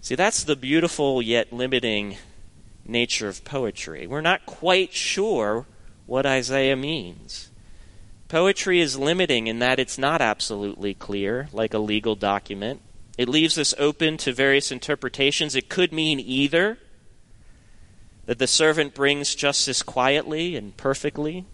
See, 0.00 0.15
that's 0.15 0.45
the 0.45 0.57
beautiful 0.57 1.21
yet 1.21 1.53
limiting 1.53 2.17
nature 2.88 3.28
of 3.28 3.45
poetry. 3.45 4.07
We're 4.07 4.21
not 4.21 4.47
quite 4.47 4.92
sure 4.92 5.66
what 6.07 6.26
Isaiah 6.26 6.76
means. 6.76 7.50
Poetry 8.28 8.80
is 8.80 8.99
limiting 8.99 9.47
in 9.47 9.59
that 9.59 9.78
it's 9.78 9.99
not 9.99 10.21
absolutely 10.21 10.95
clear, 10.95 11.49
like 11.52 11.73
a 11.73 11.78
legal 11.78 12.14
document. 12.14 12.80
It 13.16 13.28
leaves 13.28 13.59
us 13.59 13.75
open 13.78 14.16
to 14.18 14.33
various 14.33 14.71
interpretations. 14.71 15.54
It 15.54 15.68
could 15.68 15.92
mean 15.92 16.21
either 16.21 16.78
that 18.26 18.38
the 18.38 18.47
servant 18.47 18.95
brings 18.95 19.35
justice 19.35 19.83
quietly 19.83 20.57
and 20.57 20.76
perfectly. 20.76 21.47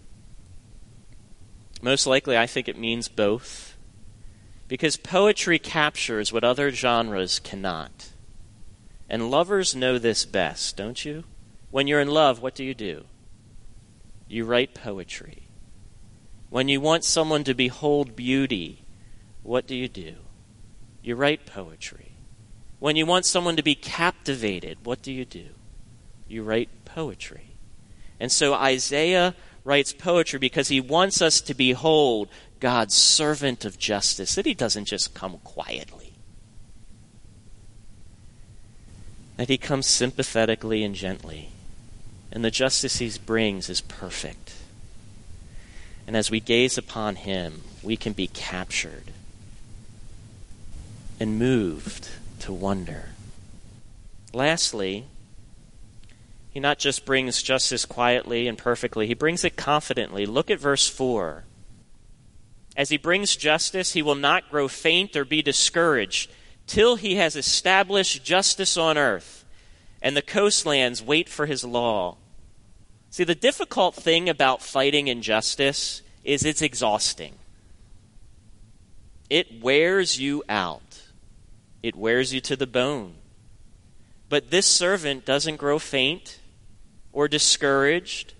Most 1.80 2.06
likely, 2.06 2.36
I 2.36 2.46
think 2.46 2.68
it 2.68 2.78
means 2.78 3.08
both. 3.08 3.76
Because 4.66 4.96
poetry 4.96 5.58
captures 5.58 6.32
what 6.32 6.42
other 6.42 6.70
genres 6.70 7.38
cannot. 7.38 8.10
And 9.14 9.30
lovers 9.30 9.76
know 9.76 9.96
this 9.96 10.24
best, 10.24 10.76
don't 10.76 11.04
you? 11.04 11.22
When 11.70 11.86
you're 11.86 12.00
in 12.00 12.08
love, 12.08 12.42
what 12.42 12.56
do 12.56 12.64
you 12.64 12.74
do? 12.74 13.04
You 14.26 14.44
write 14.44 14.74
poetry. 14.74 15.46
When 16.50 16.66
you 16.66 16.80
want 16.80 17.04
someone 17.04 17.44
to 17.44 17.54
behold 17.54 18.16
beauty, 18.16 18.82
what 19.44 19.68
do 19.68 19.76
you 19.76 19.86
do? 19.86 20.16
You 21.00 21.14
write 21.14 21.46
poetry. 21.46 22.16
When 22.80 22.96
you 22.96 23.06
want 23.06 23.24
someone 23.24 23.54
to 23.54 23.62
be 23.62 23.76
captivated, 23.76 24.78
what 24.82 25.00
do 25.00 25.12
you 25.12 25.24
do? 25.24 25.50
You 26.26 26.42
write 26.42 26.84
poetry. 26.84 27.54
And 28.18 28.32
so 28.32 28.52
Isaiah 28.52 29.36
writes 29.62 29.92
poetry 29.92 30.40
because 30.40 30.66
he 30.66 30.80
wants 30.80 31.22
us 31.22 31.40
to 31.42 31.54
behold 31.54 32.30
God's 32.58 32.96
servant 32.96 33.64
of 33.64 33.78
justice, 33.78 34.34
that 34.34 34.44
he 34.44 34.54
doesn't 34.54 34.86
just 34.86 35.14
come 35.14 35.38
quietly, 35.44 36.03
that 39.36 39.48
he 39.48 39.58
comes 39.58 39.86
sympathetically 39.86 40.82
and 40.82 40.94
gently. 40.94 41.48
And 42.30 42.44
the 42.44 42.50
justice 42.50 42.98
he 42.98 43.10
brings 43.24 43.68
is 43.68 43.80
perfect. 43.80 44.54
And 46.06 46.16
as 46.16 46.30
we 46.30 46.40
gaze 46.40 46.76
upon 46.76 47.16
him, 47.16 47.62
we 47.82 47.96
can 47.96 48.12
be 48.12 48.26
captured 48.26 49.12
and 51.18 51.38
moved 51.38 52.08
to 52.40 52.52
wonder. 52.52 53.10
Lastly, 54.32 55.04
he 56.50 56.60
not 56.60 56.78
just 56.78 57.04
brings 57.04 57.42
justice 57.42 57.84
quietly 57.84 58.46
and 58.46 58.58
perfectly, 58.58 59.06
he 59.06 59.14
brings 59.14 59.44
it 59.44 59.56
confidently. 59.56 60.26
Look 60.26 60.50
at 60.50 60.60
verse 60.60 60.88
4. 60.88 61.44
As 62.76 62.90
he 62.90 62.96
brings 62.96 63.36
justice, 63.36 63.92
he 63.92 64.02
will 64.02 64.14
not 64.14 64.50
grow 64.50 64.68
faint 64.68 65.16
or 65.16 65.24
be 65.24 65.42
discouraged 65.42 66.30
till 66.66 66.96
he 66.96 67.16
has 67.16 67.36
established 67.36 68.24
justice 68.24 68.76
on 68.76 68.96
earth, 68.96 69.44
and 70.00 70.16
the 70.16 70.22
coastlands 70.22 71.02
wait 71.02 71.28
for 71.28 71.46
his 71.46 71.64
law. 71.64 72.16
See, 73.10 73.24
the 73.24 73.34
difficult 73.34 73.94
thing 73.94 74.28
about 74.28 74.62
fighting 74.62 75.08
injustice 75.08 76.02
is 76.24 76.44
it's 76.44 76.62
exhausting. 76.62 77.34
It 79.30 79.62
wears 79.62 80.18
you 80.18 80.42
out, 80.48 81.02
it 81.82 81.94
wears 81.94 82.32
you 82.32 82.40
to 82.40 82.56
the 82.56 82.66
bone. 82.66 83.14
But 84.28 84.50
this 84.50 84.66
servant 84.66 85.24
doesn't 85.24 85.56
grow 85.56 85.78
faint 85.78 86.38
or 87.12 87.28
discouraged. 87.28 88.32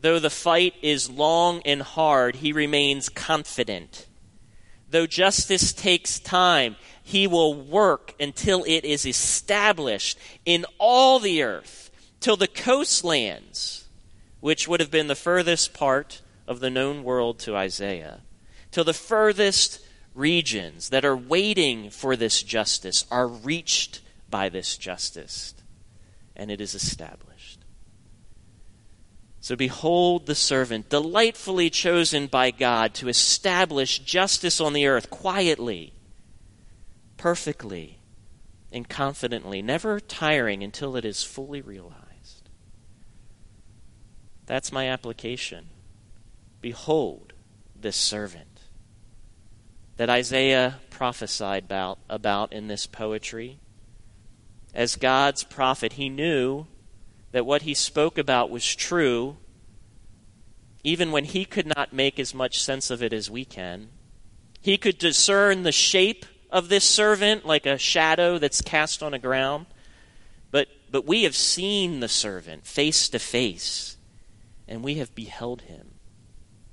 Though 0.00 0.18
the 0.18 0.28
fight 0.28 0.74
is 0.82 1.08
long 1.08 1.62
and 1.64 1.82
hard, 1.82 2.36
he 2.36 2.52
remains 2.52 3.08
confident. 3.08 4.07
Though 4.90 5.06
justice 5.06 5.72
takes 5.72 6.18
time, 6.18 6.76
he 7.02 7.26
will 7.26 7.54
work 7.54 8.14
until 8.18 8.64
it 8.64 8.84
is 8.84 9.04
established 9.06 10.18
in 10.44 10.64
all 10.78 11.18
the 11.18 11.42
earth, 11.42 11.90
till 12.20 12.36
the 12.36 12.48
coastlands 12.48 13.86
which 14.40 14.68
would 14.68 14.80
have 14.80 14.90
been 14.90 15.08
the 15.08 15.14
furthest 15.14 15.74
part 15.74 16.22
of 16.46 16.60
the 16.60 16.70
known 16.70 17.02
world 17.02 17.38
to 17.40 17.56
Isaiah, 17.56 18.20
till 18.70 18.84
the 18.84 18.94
furthest 18.94 19.80
regions 20.14 20.88
that 20.88 21.04
are 21.04 21.16
waiting 21.16 21.90
for 21.90 22.16
this 22.16 22.42
justice 22.42 23.04
are 23.10 23.28
reached 23.28 24.00
by 24.30 24.48
this 24.48 24.76
justice, 24.76 25.54
and 26.36 26.50
it 26.50 26.60
is 26.60 26.74
established. 26.74 27.27
So 29.48 29.56
behold 29.56 30.26
the 30.26 30.34
servant, 30.34 30.90
delightfully 30.90 31.70
chosen 31.70 32.26
by 32.26 32.50
God 32.50 32.92
to 32.96 33.08
establish 33.08 33.98
justice 34.00 34.60
on 34.60 34.74
the 34.74 34.86
earth 34.86 35.08
quietly, 35.08 35.94
perfectly, 37.16 37.96
and 38.70 38.86
confidently, 38.86 39.62
never 39.62 40.00
tiring 40.00 40.62
until 40.62 40.96
it 40.96 41.06
is 41.06 41.24
fully 41.24 41.62
realized. 41.62 42.50
That's 44.44 44.70
my 44.70 44.86
application. 44.86 45.70
Behold 46.60 47.32
this 47.74 47.96
servant 47.96 48.60
that 49.96 50.10
Isaiah 50.10 50.80
prophesied 50.90 51.64
about, 51.64 51.98
about 52.10 52.52
in 52.52 52.68
this 52.68 52.86
poetry. 52.86 53.60
As 54.74 54.96
God's 54.96 55.42
prophet, 55.42 55.94
he 55.94 56.10
knew 56.10 56.66
that 57.32 57.46
what 57.46 57.62
he 57.62 57.74
spoke 57.74 58.18
about 58.18 58.50
was 58.50 58.74
true, 58.74 59.36
even 60.82 61.12
when 61.12 61.24
he 61.24 61.44
could 61.44 61.66
not 61.66 61.92
make 61.92 62.18
as 62.18 62.34
much 62.34 62.62
sense 62.62 62.90
of 62.90 63.02
it 63.02 63.12
as 63.12 63.30
we 63.30 63.44
can. 63.44 63.88
He 64.60 64.78
could 64.78 64.98
discern 64.98 65.62
the 65.62 65.72
shape 65.72 66.24
of 66.50 66.68
this 66.68 66.84
servant 66.84 67.46
like 67.46 67.66
a 67.66 67.78
shadow 67.78 68.38
that's 68.38 68.60
cast 68.60 69.02
on 69.02 69.14
a 69.14 69.18
ground. 69.18 69.66
But, 70.50 70.68
but 70.90 71.06
we 71.06 71.24
have 71.24 71.36
seen 71.36 72.00
the 72.00 72.08
servant 72.08 72.66
face 72.66 73.08
to 73.10 73.18
face, 73.18 73.96
and 74.66 74.82
we 74.82 74.94
have 74.94 75.14
beheld 75.14 75.62
him. 75.62 75.94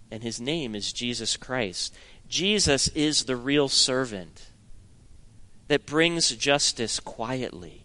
And 0.10 0.24
his 0.24 0.40
name 0.40 0.76
is 0.76 0.94
Jesus 0.94 1.36
Christ. 1.36 1.94
Jesus 2.28 2.88
is 2.90 3.26
the 3.26 3.36
real 3.36 3.68
servant 3.68 4.50
that 5.68 5.86
brings 5.86 6.30
justice 6.36 7.00
quietly. 7.00 7.85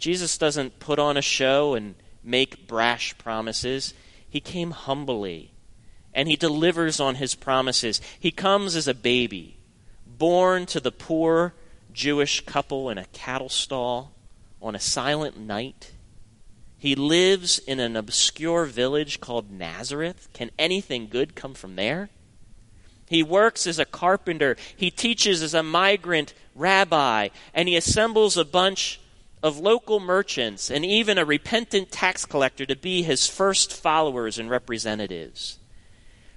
Jesus 0.00 0.38
doesn't 0.38 0.80
put 0.80 0.98
on 0.98 1.16
a 1.16 1.22
show 1.22 1.74
and 1.74 1.94
make 2.24 2.66
brash 2.66 3.16
promises. 3.18 3.94
He 4.28 4.40
came 4.40 4.72
humbly 4.72 5.52
and 6.14 6.26
he 6.26 6.36
delivers 6.36 6.98
on 6.98 7.16
his 7.16 7.34
promises. 7.34 8.00
He 8.18 8.30
comes 8.30 8.74
as 8.74 8.88
a 8.88 8.94
baby, 8.94 9.58
born 10.06 10.66
to 10.66 10.80
the 10.80 10.90
poor 10.90 11.54
Jewish 11.92 12.44
couple 12.46 12.90
in 12.90 12.98
a 12.98 13.04
cattle 13.06 13.48
stall 13.48 14.12
on 14.60 14.74
a 14.74 14.80
silent 14.80 15.38
night. 15.38 15.92
He 16.78 16.94
lives 16.94 17.58
in 17.58 17.78
an 17.78 17.94
obscure 17.94 18.64
village 18.64 19.20
called 19.20 19.50
Nazareth. 19.50 20.28
Can 20.32 20.50
anything 20.58 21.08
good 21.08 21.34
come 21.34 21.52
from 21.52 21.76
there? 21.76 22.08
He 23.06 23.22
works 23.22 23.66
as 23.66 23.78
a 23.78 23.84
carpenter. 23.84 24.56
He 24.74 24.90
teaches 24.90 25.42
as 25.42 25.52
a 25.52 25.62
migrant 25.62 26.32
rabbi. 26.54 27.28
And 27.52 27.68
he 27.68 27.76
assembles 27.76 28.36
a 28.36 28.44
bunch 28.44 29.00
of 29.42 29.58
local 29.58 30.00
merchants 30.00 30.70
and 30.70 30.84
even 30.84 31.18
a 31.18 31.24
repentant 31.24 31.90
tax 31.90 32.26
collector 32.26 32.66
to 32.66 32.76
be 32.76 33.02
his 33.02 33.26
first 33.26 33.72
followers 33.72 34.38
and 34.38 34.50
representatives. 34.50 35.58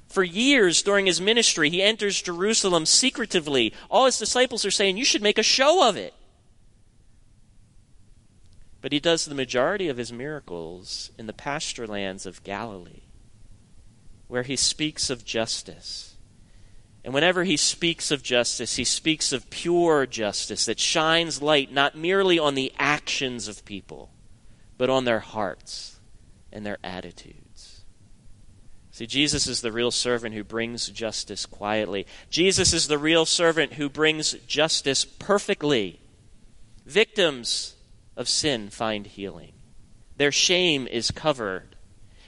For 0.08 0.24
years 0.24 0.82
during 0.84 1.06
his 1.06 1.20
ministry, 1.20 1.70
he 1.70 1.82
enters 1.82 2.22
Jerusalem 2.22 2.86
secretively. 2.86 3.74
All 3.90 4.06
his 4.06 4.20
disciples 4.20 4.64
are 4.64 4.72
saying, 4.72 4.98
You 4.98 5.06
should 5.06 5.24
make 5.24 5.38
a 5.38 5.44
show 5.44 5.88
of 5.88 5.98
it. 5.98 6.14
But 8.80 8.92
he 8.92 9.00
does 9.00 9.26
the 9.26 9.36
majority 9.36 9.88
of 9.88 9.98
his 9.98 10.14
miracles 10.14 11.12
in 11.18 11.26
the 11.26 11.34
pasture 11.34 11.88
lands 11.88 12.26
of 12.26 12.44
Galilee, 12.44 13.04
where 14.28 14.44
he 14.44 14.56
speaks 14.56 15.10
of 15.10 15.26
justice 15.26 16.13
and 17.04 17.14
whenever 17.14 17.44
he 17.44 17.58
speaks 17.58 18.12
of 18.12 18.24
justice, 18.24 18.78
he 18.78 18.86
speaks 18.86 19.34
of 19.34 19.50
pure 19.50 20.06
justice 20.06 20.66
that 20.66 20.80
shines 20.80 21.42
light 21.42 21.72
not 21.72 21.98
merely 21.98 22.40
on 22.40 22.56
the 22.56 22.72
actions 22.80 23.48
of 23.48 23.66
people, 23.66 24.10
but 24.78 24.90
on 24.90 25.04
their 25.04 25.20
hearts 25.20 26.00
and 26.52 26.66
their 26.66 26.78
attitudes. 26.84 27.84
See, 28.92 29.06
Jesus 29.06 29.48
is 29.48 29.62
the 29.62 29.72
real 29.72 29.92
servant 29.92 30.34
who 30.34 30.44
brings 30.44 30.88
justice 30.88 31.46
quietly. 31.46 32.06
Jesus 32.30 32.74
is 32.74 32.88
the 32.88 33.00
real 33.00 33.26
servant 33.26 33.74
who 33.74 33.90
brings 33.90 34.34
justice 34.48 35.04
perfectly. 35.04 36.00
Victims 36.86 37.76
of 38.16 38.30
sin 38.30 38.70
find 38.70 39.08
healing, 39.08 39.54
their 40.18 40.32
shame 40.32 40.88
is 40.88 41.12
covered 41.12 41.73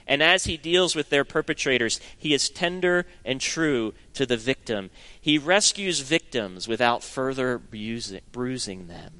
and 0.06 0.22
as 0.22 0.44
he 0.44 0.56
deals 0.56 0.94
with 0.94 1.10
their 1.10 1.24
perpetrators, 1.24 2.00
he 2.16 2.32
is 2.32 2.48
tender 2.48 3.06
and 3.24 3.40
true 3.40 3.92
to 4.14 4.24
the 4.24 4.36
victim. 4.36 4.90
He 5.20 5.36
rescues 5.36 6.00
victims 6.00 6.68
without 6.68 7.02
further 7.02 7.58
bruising 7.58 8.86
them. 8.86 9.12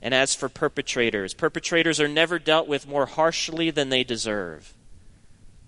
And 0.00 0.14
as 0.14 0.34
for 0.34 0.48
perpetrators, 0.48 1.34
perpetrators 1.34 2.00
are 2.00 2.08
never 2.08 2.38
dealt 2.38 2.68
with 2.68 2.86
more 2.86 3.06
harshly 3.06 3.70
than 3.70 3.88
they 3.88 4.04
deserve. 4.04 4.74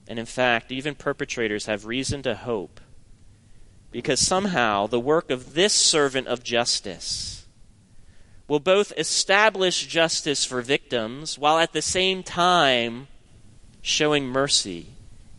And 0.06 0.18
in 0.18 0.26
fact, 0.26 0.72
even 0.72 0.94
perpetrators 0.94 1.66
have 1.66 1.84
reason 1.84 2.22
to 2.22 2.34
hope 2.34 2.80
because 3.90 4.20
somehow 4.20 4.86
the 4.86 5.00
work 5.00 5.30
of 5.30 5.54
this 5.54 5.74
servant 5.74 6.26
of 6.26 6.42
justice 6.42 7.46
will 8.48 8.60
both 8.60 8.92
establish 8.96 9.86
justice 9.86 10.44
for 10.44 10.62
victims 10.62 11.38
while 11.38 11.58
at 11.58 11.72
the 11.72 11.82
same 11.82 12.22
time 12.22 13.06
showing 13.82 14.26
mercy 14.26 14.86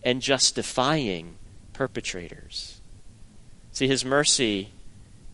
and 0.03 0.21
justifying 0.21 1.35
perpetrators. 1.71 2.81
See, 3.71 3.87
his 3.87 4.05
mercy 4.05 4.69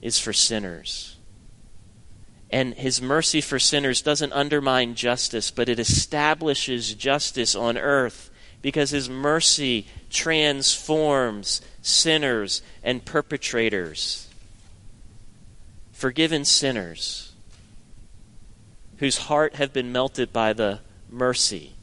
is 0.01 0.19
for 0.19 0.31
sinners. 0.31 1.17
And 2.51 2.73
his 2.75 3.01
mercy 3.01 3.41
for 3.41 3.59
sinners 3.59 4.01
doesn't 4.01 4.33
undermine 4.33 4.95
justice, 4.95 5.51
but 5.51 5.69
it 5.69 5.79
establishes 5.79 6.93
justice 6.93 7.53
on 7.55 7.77
earth 7.77 8.29
because 8.61 8.91
his 8.91 9.09
mercy 9.09 9.87
transforms 10.09 11.61
sinners 11.81 12.61
and 12.83 13.05
perpetrators. 13.05 14.27
Forgiven 15.91 16.45
sinners 16.45 17.33
whose 18.97 19.17
heart 19.17 19.55
have 19.55 19.71
been 19.71 19.91
melted 19.91 20.33
by 20.33 20.53
the 20.53 20.79
mercy 21.09 21.73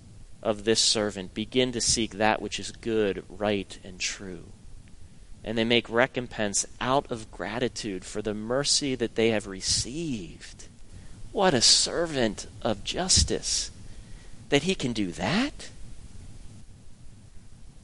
of 0.47 0.63
this 0.63 0.81
servant 0.81 1.35
begin 1.35 1.73
to 1.73 1.81
seek 1.81 2.13
that 2.13 2.41
which 2.41 2.61
is 2.61 2.71
good, 2.71 3.25
right, 3.29 3.81
and 3.83 3.99
true. 3.99 4.45
And 5.43 5.59
they 5.59 5.65
make 5.65 5.91
recompense 5.91 6.65
out 6.81 7.11
of 7.11 7.33
gratitude 7.33 8.05
for 8.05 8.23
the 8.23 8.33
mercy 8.33 8.95
that 8.95 9.17
they 9.17 9.31
have 9.31 9.49
received. 9.49 10.69
What 11.33 11.53
a 11.53 11.61
servant 11.61 12.47
of 12.63 12.85
justice 12.85 13.73
that 14.51 14.63
he 14.63 14.77
can 14.77 14.93
do 14.93 15.11
that. 15.11 15.71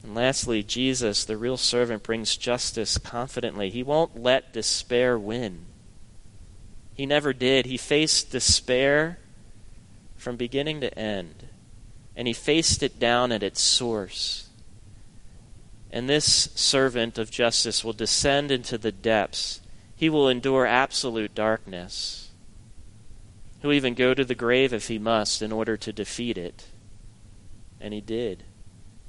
And 0.01 0.15
lastly, 0.15 0.63
Jesus, 0.63 1.25
the 1.25 1.35
real 1.35 1.57
servant, 1.57 2.01
brings 2.01 2.37
justice 2.37 2.97
confidently. 2.97 3.71
He 3.71 3.83
won't 3.83 4.21
let 4.23 4.53
despair 4.53 5.19
win. 5.19 5.65
He 6.95 7.05
never 7.05 7.33
did. 7.33 7.65
He 7.65 7.75
faced 7.75 8.31
despair 8.31 9.19
from 10.15 10.37
beginning 10.37 10.79
to 10.79 10.97
end 10.97 11.49
and 12.15 12.27
he 12.27 12.33
faced 12.33 12.83
it 12.83 12.99
down 12.99 13.31
at 13.31 13.43
its 13.43 13.61
source. 13.61 14.49
And 15.91 16.09
this 16.09 16.49
servant 16.55 17.17
of 17.17 17.31
justice 17.31 17.83
will 17.83 17.93
descend 17.93 18.51
into 18.51 18.77
the 18.77 18.91
depths. 18.91 19.61
He 19.95 20.09
will 20.09 20.27
endure 20.27 20.65
absolute 20.65 21.35
darkness. 21.35 22.31
He'll 23.61 23.73
even 23.73 23.93
go 23.93 24.13
to 24.13 24.25
the 24.25 24.35
grave 24.35 24.73
if 24.73 24.87
he 24.87 24.99
must 24.99 25.41
in 25.41 25.51
order 25.51 25.77
to 25.77 25.93
defeat 25.93 26.37
it. 26.37 26.65
And 27.79 27.93
he 27.93 28.01
did. 28.01 28.43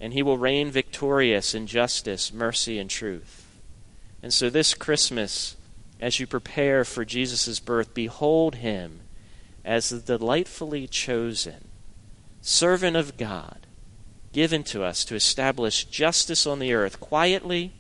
And 0.01 0.13
he 0.13 0.23
will 0.23 0.39
reign 0.39 0.71
victorious 0.71 1.55
in 1.55 1.67
justice, 1.67 2.33
mercy, 2.33 2.79
and 2.79 2.91
truth. 2.91 3.47
And 4.23 4.33
so 4.33 4.51
this 4.51 4.75
Christmas, 4.75 5.57
as 6.01 6.21
you 6.21 6.27
prepare 6.27 6.85
for 6.85 7.05
Jesus' 7.05 7.61
birth, 7.61 7.95
behold 7.95 8.57
him 8.57 9.01
as 9.65 9.89
the 9.89 10.01
delightfully 10.01 10.87
chosen 10.87 11.69
servant 12.45 12.95
of 12.95 13.17
God, 13.17 13.67
given 14.33 14.63
to 14.65 14.85
us 14.85 15.03
to 15.07 15.15
establish 15.15 15.87
justice 15.87 16.47
on 16.47 16.59
the 16.59 16.75
earth 16.75 17.01
quietly, 17.01 17.73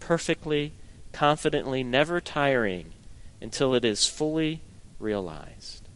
perfectly, 0.00 0.72
confidently, 1.12 1.84
never 1.84 2.18
tiring 2.18 2.92
until 3.42 3.74
it 3.74 3.84
is 3.84 4.06
fully 4.06 4.62
realized. 4.98 5.86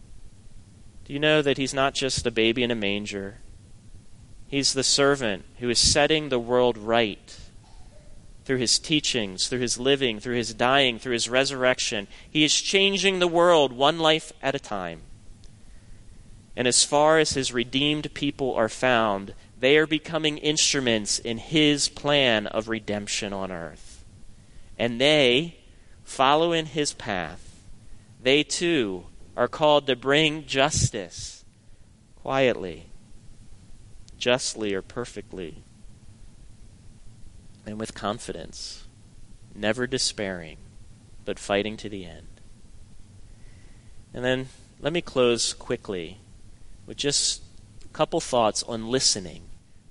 Do 1.07 1.15
you 1.15 1.19
know 1.19 1.41
that 1.41 1.57
he's 1.57 1.73
not 1.73 1.95
just 1.95 2.27
a 2.27 2.31
baby 2.31 2.63
in 2.63 2.71
a 2.71 2.75
manger? 2.75 3.39
He's 4.49 4.75
the 4.75 4.85
servant 4.85 5.47
who 5.61 5.71
is 5.71 5.79
setting 5.79 6.29
the 6.29 6.39
world 6.39 6.77
right 6.77 7.39
through 8.45 8.59
his 8.59 8.79
teachings, 8.79 9.49
through 9.49 9.61
his 9.61 9.79
living, 9.79 10.21
through 10.21 10.37
his 10.37 10.53
dying, 10.53 10.99
through 10.99 11.15
his 11.15 11.31
resurrection. 11.31 12.07
He 12.31 12.45
is 12.45 12.55
changing 12.61 13.19
the 13.19 13.27
world 13.27 13.73
one 13.73 13.99
life 13.99 14.31
at 14.43 14.55
a 14.55 14.59
time. 14.59 15.01
And 16.57 16.69
as 16.69 16.85
far 16.85 17.19
as 17.19 17.33
his 17.33 17.53
redeemed 17.53 18.15
people 18.15 18.55
are 18.55 18.69
found, 18.69 19.35
they 19.59 19.77
are 19.77 19.87
becoming 19.87 20.39
instruments 20.39 21.19
in 21.19 21.39
his 21.39 21.89
plan 21.89 22.47
of 22.47 22.69
redemption 22.69 23.33
on 23.33 23.51
earth. 23.51 24.05
And 24.79 25.01
they 25.01 25.57
follow 26.05 26.53
in 26.53 26.67
his 26.67 26.93
path. 26.93 27.63
They 28.23 28.43
too 28.43 29.07
are 29.37 29.49
called 29.49 29.87
to 29.87 29.97
bring 29.97 30.47
justice 30.47 31.45
quietly, 32.17 32.87
justly 34.19 34.75
or 34.75 34.83
perfectly, 34.83 35.63
and 37.67 37.81
with 37.81 37.95
confidence, 37.95 38.85
never 39.55 39.87
despairing, 39.87 40.59
but 41.25 41.39
fighting 41.39 41.77
to 41.79 41.89
the 41.89 42.05
end. 42.05 42.29
And 44.13 44.25
then 44.25 44.49
let 44.81 44.93
me 44.93 45.01
close 45.01 45.53
quickly 45.53 46.19
with 46.87 46.97
just 46.97 47.43
a 47.85 47.89
couple 47.89 48.21
thoughts 48.21 48.63
on 48.63 48.89
listening. 48.89 49.43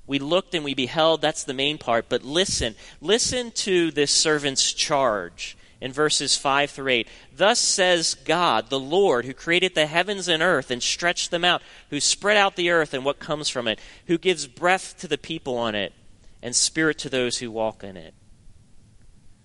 We 0.05 0.19
looked 0.19 0.53
and 0.53 0.65
we 0.65 0.73
beheld, 0.73 1.21
that's 1.21 1.43
the 1.43 1.53
main 1.53 1.77
part, 1.77 2.05
but 2.09 2.23
listen. 2.23 2.75
Listen 2.99 3.51
to 3.51 3.91
this 3.91 4.11
servant's 4.11 4.73
charge 4.73 5.57
in 5.79 5.91
verses 5.91 6.37
5 6.37 6.71
through 6.71 6.91
8. 6.91 7.07
Thus 7.35 7.59
says 7.59 8.15
God, 8.15 8.69
the 8.69 8.79
Lord, 8.79 9.25
who 9.25 9.33
created 9.33 9.75
the 9.75 9.85
heavens 9.85 10.27
and 10.27 10.43
earth 10.43 10.71
and 10.71 10.81
stretched 10.81 11.31
them 11.31 11.43
out, 11.45 11.61
who 11.89 11.99
spread 11.99 12.37
out 12.37 12.55
the 12.55 12.69
earth 12.69 12.93
and 12.93 13.03
what 13.03 13.19
comes 13.19 13.49
from 13.49 13.67
it, 13.67 13.79
who 14.07 14.17
gives 14.17 14.47
breath 14.47 14.95
to 14.99 15.07
the 15.07 15.17
people 15.17 15.57
on 15.57 15.75
it 15.75 15.93
and 16.41 16.55
spirit 16.55 16.97
to 16.99 17.09
those 17.09 17.39
who 17.39 17.51
walk 17.51 17.83
in 17.83 17.97
it. 17.97 18.13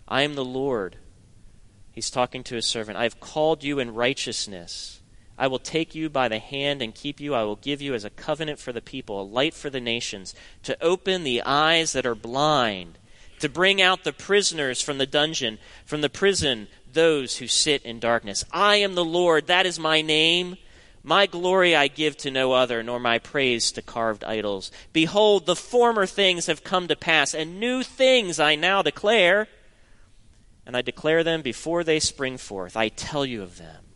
I 0.06 0.22
am 0.22 0.34
the 0.34 0.44
Lord. 0.44 0.96
He's 1.92 2.10
talking 2.10 2.44
to 2.44 2.54
his 2.54 2.66
servant. 2.66 2.96
I 2.96 3.02
have 3.02 3.20
called 3.20 3.64
you 3.64 3.78
in 3.78 3.94
righteousness. 3.94 5.00
I 5.38 5.46
will 5.46 5.58
take 5.58 5.94
you 5.94 6.10
by 6.10 6.28
the 6.28 6.40
hand 6.40 6.82
and 6.82 6.94
keep 6.94 7.20
you. 7.20 7.34
I 7.34 7.44
will 7.44 7.56
give 7.56 7.80
you 7.80 7.94
as 7.94 8.04
a 8.04 8.10
covenant 8.10 8.58
for 8.58 8.72
the 8.72 8.82
people, 8.82 9.20
a 9.20 9.22
light 9.22 9.54
for 9.54 9.70
the 9.70 9.80
nations, 9.80 10.34
to 10.64 10.82
open 10.82 11.22
the 11.22 11.42
eyes 11.42 11.92
that 11.92 12.06
are 12.06 12.14
blind 12.14 12.98
to 13.40 13.48
bring 13.48 13.80
out 13.80 14.04
the 14.04 14.12
prisoners 14.12 14.82
from 14.82 14.98
the 14.98 15.06
dungeon, 15.06 15.58
from 15.84 16.00
the 16.00 16.08
prison, 16.08 16.68
those 16.92 17.38
who 17.38 17.46
sit 17.46 17.82
in 17.82 18.00
darkness. 18.00 18.44
I 18.52 18.76
am 18.76 18.94
the 18.94 19.04
Lord, 19.04 19.46
that 19.46 19.66
is 19.66 19.78
my 19.78 20.02
name. 20.02 20.56
My 21.02 21.26
glory 21.26 21.74
I 21.74 21.88
give 21.88 22.16
to 22.18 22.30
no 22.30 22.52
other, 22.52 22.82
nor 22.82 22.98
my 22.98 23.18
praise 23.18 23.72
to 23.72 23.82
carved 23.82 24.24
idols. 24.24 24.70
Behold, 24.92 25.46
the 25.46 25.56
former 25.56 26.06
things 26.06 26.46
have 26.46 26.64
come 26.64 26.88
to 26.88 26.96
pass, 26.96 27.34
and 27.34 27.60
new 27.60 27.82
things 27.82 28.40
I 28.40 28.56
now 28.56 28.82
declare. 28.82 29.48
And 30.66 30.76
I 30.76 30.82
declare 30.82 31.24
them 31.24 31.40
before 31.40 31.82
they 31.82 32.00
spring 32.00 32.36
forth. 32.36 32.76
I 32.76 32.88
tell 32.88 33.24
you 33.24 33.42
of 33.42 33.56
them. 33.56 33.87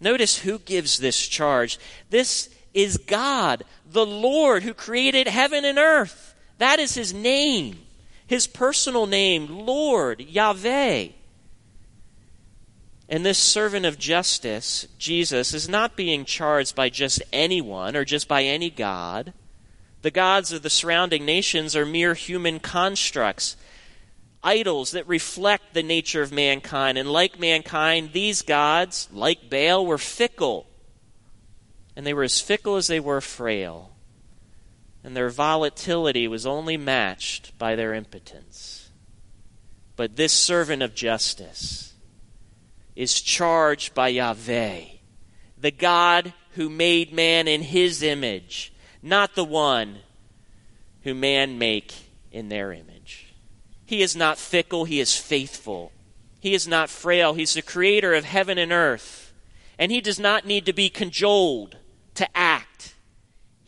Notice 0.00 0.38
who 0.38 0.58
gives 0.60 0.98
this 0.98 1.26
charge. 1.26 1.78
This 2.10 2.48
is 2.72 2.96
God, 2.96 3.64
the 3.90 4.06
Lord, 4.06 4.62
who 4.62 4.74
created 4.74 5.26
heaven 5.26 5.64
and 5.64 5.78
earth. 5.78 6.34
That 6.58 6.78
is 6.78 6.94
his 6.94 7.12
name, 7.12 7.78
his 8.26 8.46
personal 8.46 9.06
name, 9.06 9.48
Lord, 9.48 10.20
Yahweh. 10.20 11.08
And 13.08 13.24
this 13.24 13.38
servant 13.38 13.86
of 13.86 13.98
justice, 13.98 14.86
Jesus, 14.98 15.54
is 15.54 15.68
not 15.68 15.96
being 15.96 16.24
charged 16.24 16.76
by 16.76 16.90
just 16.90 17.22
anyone 17.32 17.96
or 17.96 18.04
just 18.04 18.28
by 18.28 18.42
any 18.42 18.68
God. 18.68 19.32
The 20.02 20.10
gods 20.10 20.52
of 20.52 20.62
the 20.62 20.70
surrounding 20.70 21.24
nations 21.24 21.74
are 21.74 21.86
mere 21.86 22.14
human 22.14 22.60
constructs, 22.60 23.56
idols 24.42 24.92
that 24.92 25.08
reflect 25.08 25.74
the 25.74 25.82
nature 25.82 26.22
of 26.22 26.32
mankind. 26.32 26.98
And 26.98 27.10
like 27.10 27.38
mankind, 27.38 28.12
these 28.12 28.42
gods, 28.42 29.08
like 29.12 29.50
Baal, 29.50 29.84
were 29.84 29.98
fickle. 29.98 30.66
And 31.96 32.06
they 32.06 32.14
were 32.14 32.22
as 32.22 32.40
fickle 32.40 32.76
as 32.76 32.86
they 32.86 33.00
were 33.00 33.20
frail 33.20 33.92
and 35.08 35.16
their 35.16 35.30
volatility 35.30 36.28
was 36.28 36.46
only 36.46 36.76
matched 36.76 37.56
by 37.58 37.74
their 37.74 37.94
impotence. 37.94 38.90
But 39.96 40.16
this 40.16 40.32
servant 40.32 40.82
of 40.82 40.94
justice 40.94 41.94
is 42.94 43.20
charged 43.20 43.94
by 43.94 44.08
Yahweh, 44.08 44.82
the 45.56 45.70
God 45.70 46.32
who 46.56 46.68
made 46.68 47.12
man 47.12 47.48
in 47.48 47.62
his 47.62 48.02
image, 48.02 48.72
not 49.02 49.34
the 49.34 49.44
one 49.44 49.98
who 51.04 51.14
man 51.14 51.58
make 51.58 51.94
in 52.32 52.48
their 52.48 52.72
image. 52.72 52.87
He 53.88 54.02
is 54.02 54.14
not 54.14 54.38
fickle, 54.38 54.84
he 54.84 55.00
is 55.00 55.16
faithful. 55.16 55.90
He 56.38 56.54
is 56.54 56.68
not 56.68 56.90
frail, 56.90 57.34
he's 57.34 57.54
the 57.54 57.62
creator 57.62 58.14
of 58.14 58.24
heaven 58.24 58.58
and 58.58 58.70
earth. 58.70 59.32
And 59.78 59.90
he 59.90 60.00
does 60.00 60.20
not 60.20 60.46
need 60.46 60.66
to 60.66 60.72
be 60.72 60.90
cajoled 60.90 61.78
to 62.14 62.28
act 62.36 62.94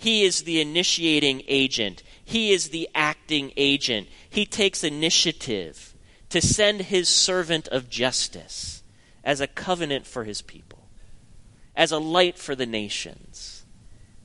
he 0.00 0.24
is 0.24 0.44
the 0.44 0.62
initiating 0.62 1.42
agent. 1.46 2.02
He 2.24 2.52
is 2.52 2.70
the 2.70 2.88
acting 2.94 3.52
agent. 3.54 4.08
He 4.30 4.46
takes 4.46 4.82
initiative 4.82 5.94
to 6.30 6.40
send 6.40 6.80
his 6.80 7.06
servant 7.06 7.68
of 7.68 7.90
justice 7.90 8.82
as 9.22 9.42
a 9.42 9.46
covenant 9.46 10.06
for 10.06 10.24
his 10.24 10.40
people, 10.40 10.88
as 11.76 11.92
a 11.92 11.98
light 11.98 12.38
for 12.38 12.54
the 12.54 12.64
nations, 12.64 13.66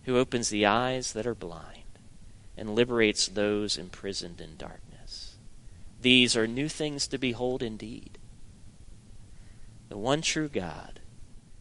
who 0.03 0.17
opens 0.17 0.47
the 0.47 0.65
eyes 0.65 1.11
that 1.11 1.27
are 1.27 1.35
blind 1.35 1.99
and 2.55 2.73
liberates 2.73 3.27
those 3.27 3.77
imprisoned 3.77 4.39
in 4.39 4.55
darkness. 4.55 4.84
These 6.05 6.37
are 6.37 6.45
new 6.45 6.69
things 6.69 7.07
to 7.07 7.17
behold 7.17 7.63
indeed. 7.63 8.19
The 9.89 9.97
one 9.97 10.21
true 10.21 10.49
God 10.49 10.99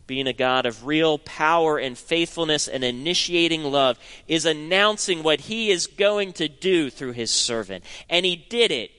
being 0.06 0.26
a 0.26 0.34
God 0.34 0.66
of 0.66 0.84
real 0.84 1.18
power 1.18 1.78
and 1.78 1.96
faithfulness 1.96 2.68
and 2.68 2.84
initiating 2.84 3.62
love, 3.64 3.98
is 4.28 4.44
announcing 4.44 5.22
what 5.22 5.40
he 5.40 5.70
is 5.70 5.86
going 5.86 6.32
to 6.34 6.48
do 6.48 6.90
through 6.90 7.12
his 7.12 7.30
servant. 7.30 7.84
And 8.10 8.26
he 8.26 8.36
did 8.36 8.70
it 8.70 8.90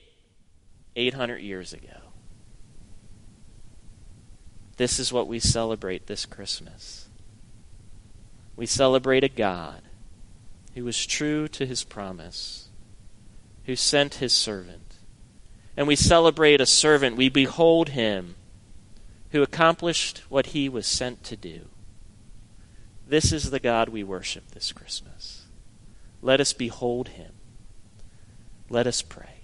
800 0.96 1.38
years 1.38 1.72
ago. 1.72 2.00
This 4.78 4.98
is 4.98 5.12
what 5.12 5.28
we 5.28 5.38
celebrate 5.38 6.06
this 6.06 6.26
Christmas. 6.26 7.08
We 8.56 8.66
celebrate 8.66 9.22
a 9.24 9.28
God 9.28 9.82
who 10.74 10.84
was 10.84 11.06
true 11.06 11.46
to 11.48 11.64
his 11.64 11.84
promise, 11.84 12.68
who 13.64 13.76
sent 13.76 14.16
his 14.16 14.32
servant. 14.32 14.85
And 15.76 15.86
we 15.86 15.96
celebrate 15.96 16.60
a 16.60 16.66
servant. 16.66 17.16
We 17.16 17.28
behold 17.28 17.90
him 17.90 18.36
who 19.30 19.42
accomplished 19.42 20.22
what 20.28 20.46
he 20.46 20.68
was 20.68 20.86
sent 20.86 21.22
to 21.24 21.36
do. 21.36 21.68
This 23.06 23.32
is 23.32 23.50
the 23.50 23.60
God 23.60 23.88
we 23.88 24.02
worship 24.02 24.50
this 24.52 24.72
Christmas. 24.72 25.46
Let 26.22 26.40
us 26.40 26.52
behold 26.52 27.08
him. 27.08 27.32
Let 28.68 28.86
us 28.86 29.02
pray. 29.02 29.36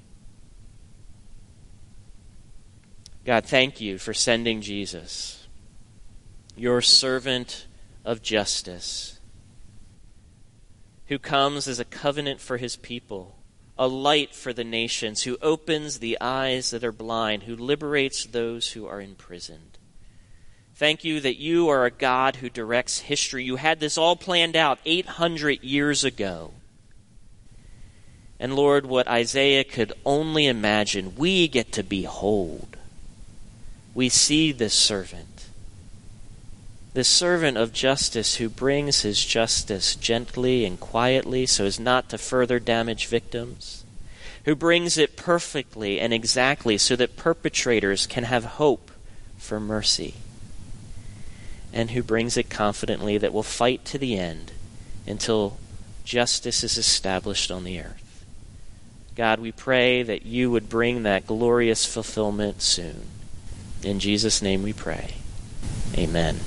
God, 3.25 3.45
thank 3.45 3.81
you 3.81 3.99
for 3.99 4.13
sending 4.13 4.61
Jesus, 4.61 5.47
your 6.57 6.81
servant 6.81 7.67
of 8.05 8.21
justice, 8.21 9.21
who 11.07 11.19
comes 11.21 11.69
as 11.69 11.79
a 11.79 11.85
covenant 11.85 12.41
for 12.41 12.57
his 12.57 12.75
people 12.75 13.42
a 13.79 13.89
light 13.89 14.35
for 14.35 14.53
the 14.53 14.65
nations, 14.65 15.23
who 15.23 15.39
opens 15.41 15.99
the 15.99 16.19
eyes 16.21 16.71
that 16.71 16.85
are 16.85 16.93
blind, 16.93 17.45
who 17.45 17.57
liberates 17.57 18.27
those 18.27 18.73
who 18.73 18.87
are 18.87 19.01
imprisoned. 19.01 19.79
Thank 20.75 21.05
you 21.05 21.21
that 21.21 21.37
you 21.37 21.69
are 21.69 21.85
a 21.85 21.91
God 21.91 22.37
who 22.37 22.49
directs 22.49 23.01
history. 23.01 23.45
You 23.45 23.57
had 23.57 23.81
this 23.81 23.97
all 23.97 24.17
planned 24.17 24.57
out 24.57 24.79
800 24.85 25.63
years 25.63 26.03
ago. 26.03 26.55
And 28.41 28.57
Lord, 28.57 28.87
what 28.87 29.07
Isaiah 29.07 29.63
could 29.63 29.93
only 30.05 30.47
imagine, 30.47 31.15
we 31.17 31.47
get 31.47 31.71
to 31.73 31.85
behold. 31.85 32.77
We 33.95 34.09
see 34.09 34.51
this 34.51 34.75
servant, 34.75 35.32
this 36.95 37.09
servant 37.09 37.57
of 37.57 37.73
justice 37.73 38.37
who 38.37 38.49
brings 38.49 39.03
his 39.03 39.25
justice 39.25 39.95
gently 39.95 40.65
and 40.65 40.79
quietly 40.79 41.47
so 41.47 41.65
as 41.65 41.81
not 41.81 42.11
to 42.11 42.19
further 42.19 42.59
damage 42.59 43.07
victims, 43.07 43.85
who 44.45 44.55
brings 44.55 44.99
it 44.99 45.17
perfectly 45.17 45.99
and 45.99 46.13
exactly 46.13 46.77
so 46.77 46.95
that 46.97 47.17
perpetrators 47.17 48.07
can 48.07 48.25
have 48.25 48.45
hope 48.45 48.91
for 49.39 49.59
mercy, 49.59 50.15
and 51.73 51.93
who 51.93 52.03
brings 52.03 52.37
it 52.37 52.51
confidently 52.51 53.17
that 53.17 53.33
will 53.33 53.43
fight 53.43 53.85
to 53.85 53.97
the 53.97 54.19
end 54.19 54.53
until 55.07 55.57
justice 56.05 56.63
is 56.63 56.77
established 56.77 57.51
on 57.51 57.65
the 57.65 57.81
earth. 57.81 58.25
God, 59.15 59.41
we 59.41 59.53
pray 59.53 60.03
that 60.03 60.27
you 60.27 60.51
would 60.51 60.69
bring 60.69 61.03
that 61.03 61.27
glorious 61.27 61.87
fulfillment 61.87 62.63
soon. 62.63 63.07
In 63.83 63.99
Jesus' 63.99 64.43
name 64.43 64.63
we 64.63 64.73
pray. 64.73 65.15
Amen. 65.97 66.41